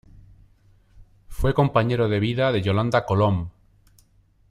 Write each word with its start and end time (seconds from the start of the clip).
Fue 1.27 1.53
compañero 1.53 2.09
de 2.09 2.19
vida 2.19 2.51
de 2.51 2.63
Yolanda 2.63 3.05
Colom. 3.05 3.51